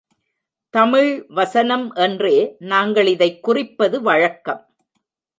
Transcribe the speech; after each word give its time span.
தமிழ் 0.69 1.25
வசனம் 1.27 1.93
என்றே 1.93 2.55
நாங்கள் 2.59 3.07
இதைக் 3.07 3.43
குறிப்பது 3.43 4.01
வழக்கம். 4.01 4.73